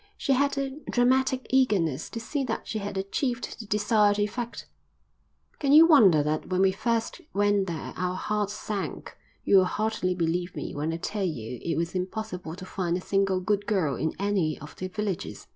She 0.17 0.33
had 0.33 0.57
a 0.57 0.79
dramatic 0.89 1.45
eagerness 1.51 2.09
to 2.09 2.19
see 2.19 2.43
that 2.45 2.67
she 2.67 2.79
had 2.79 2.97
achieved 2.97 3.59
the 3.59 3.67
desired 3.67 4.17
effect. 4.17 4.65
"Can 5.59 5.73
you 5.73 5.85
wonder 5.85 6.23
that 6.23 6.49
when 6.49 6.61
we 6.61 6.71
first 6.71 7.21
went 7.35 7.67
there 7.67 7.93
our 7.95 8.15
hearts 8.15 8.53
sank? 8.55 9.15
You'll 9.43 9.65
hardly 9.65 10.15
believe 10.15 10.55
me 10.55 10.73
when 10.73 10.91
I 10.91 10.97
tell 10.97 11.23
you 11.23 11.59
it 11.61 11.77
was 11.77 11.93
impossible 11.93 12.55
to 12.55 12.65
find 12.65 12.97
a 12.97 12.99
single 12.99 13.41
good 13.41 13.67
girl 13.67 13.95
in 13.95 14.15
any 14.17 14.57
of 14.57 14.75
the 14.75 14.87
villages." 14.87 15.45